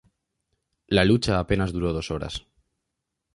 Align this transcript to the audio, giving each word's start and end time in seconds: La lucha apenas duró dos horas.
La 0.87 1.05
lucha 1.05 1.37
apenas 1.37 1.71
duró 1.73 1.93
dos 1.93 2.09
horas. 2.09 2.47